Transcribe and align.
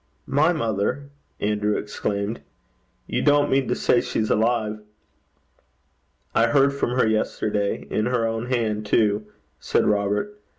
'My 0.25 0.51
mother!' 0.51 1.11
Andrew 1.39 1.77
exclaimed. 1.77 2.41
'You 3.05 3.21
don't 3.21 3.51
mean 3.51 3.67
to 3.67 3.75
say 3.75 4.01
she's 4.01 4.31
alive?' 4.31 4.79
'I 6.33 6.47
heard 6.47 6.73
from 6.73 6.97
her 6.97 7.05
yesterday 7.07 7.85
in 7.91 8.07
her 8.07 8.25
own 8.25 8.47
hand, 8.47 8.87
too,' 8.87 9.27
said 9.59 9.85
Robert. 9.85 10.41